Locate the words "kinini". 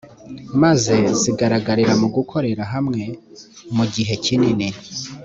4.25-4.67